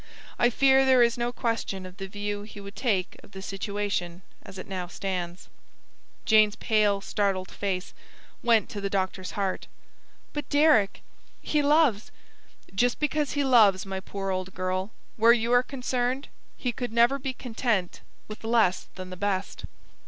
I 0.39 0.49
fear 0.49 0.83
there 0.83 1.03
is 1.03 1.15
no 1.15 1.31
question 1.31 1.85
of 1.85 1.97
the 1.97 2.07
view 2.07 2.41
he 2.41 2.59
would 2.59 2.75
take 2.75 3.17
of 3.21 3.33
the 3.33 3.41
situation 3.43 4.23
as 4.41 4.57
it 4.57 4.65
now 4.65 4.87
stands." 4.87 5.47
Jane's 6.25 6.55
pale, 6.55 7.01
startled 7.01 7.51
face 7.51 7.93
went 8.41 8.67
to 8.69 8.81
the 8.81 8.89
doctor's 8.89 9.33
heart. 9.33 9.67
"But 10.33 10.49
Deryck 10.49 11.01
he 11.39 11.61
loves" 11.61 12.11
"Just 12.73 12.99
because 12.99 13.33
he 13.33 13.43
loves, 13.43 13.85
my 13.85 13.99
poor 13.99 14.31
old 14.31 14.55
girl, 14.55 14.89
where 15.17 15.33
you 15.33 15.51
are 15.51 15.61
concerned 15.61 16.29
he 16.57 16.71
could 16.71 16.91
never 16.91 17.19
be 17.19 17.33
content 17.33 18.01
with 18.27 18.43
less 18.43 18.87
than 18.95 19.11
the 19.11 19.15
best." 19.17 19.65